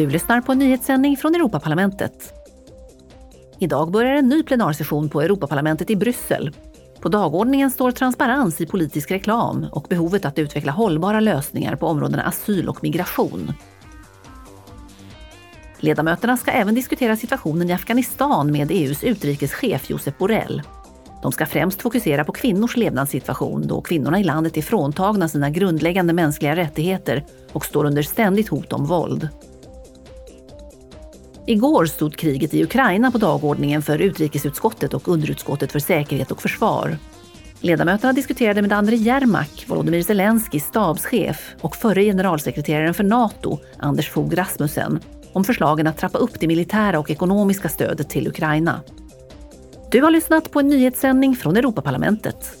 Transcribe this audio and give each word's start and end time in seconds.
Du 0.00 0.10
lyssnar 0.10 0.40
på 0.40 0.52
en 0.52 0.58
nyhetssändning 0.58 1.16
från 1.16 1.34
Europaparlamentet. 1.34 2.32
Idag 3.58 3.90
börjar 3.90 4.14
en 4.14 4.28
ny 4.28 4.42
plenarsession 4.42 5.08
på 5.08 5.20
Europaparlamentet 5.20 5.90
i 5.90 5.96
Bryssel. 5.96 6.50
På 7.00 7.08
dagordningen 7.08 7.70
står 7.70 7.90
transparens 7.90 8.60
i 8.60 8.66
politisk 8.66 9.10
reklam 9.10 9.66
och 9.72 9.86
behovet 9.88 10.24
att 10.24 10.38
utveckla 10.38 10.72
hållbara 10.72 11.20
lösningar 11.20 11.76
på 11.76 11.86
områdena 11.86 12.22
asyl 12.22 12.68
och 12.68 12.82
migration. 12.82 13.52
Ledamöterna 15.78 16.36
ska 16.36 16.50
även 16.50 16.74
diskutera 16.74 17.16
situationen 17.16 17.70
i 17.70 17.72
Afghanistan 17.72 18.52
med 18.52 18.70
EUs 18.70 19.04
utrikeschef 19.04 19.90
Josep 19.90 20.18
Borrell. 20.18 20.62
De 21.22 21.32
ska 21.32 21.46
främst 21.46 21.82
fokusera 21.82 22.24
på 22.24 22.32
kvinnors 22.32 22.76
levnadssituation 22.76 23.66
då 23.66 23.80
kvinnorna 23.80 24.20
i 24.20 24.24
landet 24.24 24.56
är 24.56 24.62
fråntagna 24.62 25.28
sina 25.28 25.50
grundläggande 25.50 26.12
mänskliga 26.12 26.56
rättigheter 26.56 27.24
och 27.52 27.66
står 27.66 27.84
under 27.84 28.02
ständigt 28.02 28.48
hot 28.48 28.72
om 28.72 28.86
våld. 28.86 29.28
Igår 31.46 31.86
stod 31.86 32.16
kriget 32.16 32.54
i 32.54 32.62
Ukraina 32.62 33.10
på 33.10 33.18
dagordningen 33.18 33.82
för 33.82 33.98
utrikesutskottet 33.98 34.94
och 34.94 35.08
underutskottet 35.08 35.72
för 35.72 35.78
säkerhet 35.78 36.30
och 36.30 36.42
försvar. 36.42 36.96
Ledamöterna 37.60 38.12
diskuterade 38.12 38.62
med 38.62 38.72
Andrei 38.72 38.98
Jermak, 38.98 39.64
Volodymyr 39.68 40.02
Zelenskyjs 40.02 40.64
stabschef 40.64 41.54
och 41.60 41.76
förre 41.76 42.02
generalsekreteraren 42.04 42.94
för 42.94 43.04
Nato, 43.04 43.58
Anders 43.78 44.10
Fogh 44.10 44.34
Rasmussen, 44.34 45.00
om 45.32 45.44
förslagen 45.44 45.86
att 45.86 45.98
trappa 45.98 46.18
upp 46.18 46.40
det 46.40 46.46
militära 46.46 46.98
och 46.98 47.10
ekonomiska 47.10 47.68
stödet 47.68 48.08
till 48.08 48.28
Ukraina. 48.28 48.80
Du 49.90 50.02
har 50.02 50.10
lyssnat 50.10 50.50
på 50.50 50.60
en 50.60 50.68
nyhetssändning 50.68 51.36
från 51.36 51.56
Europaparlamentet. 51.56 52.56